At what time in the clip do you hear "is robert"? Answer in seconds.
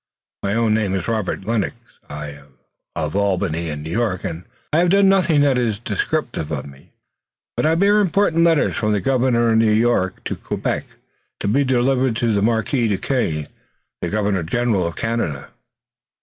0.95-1.45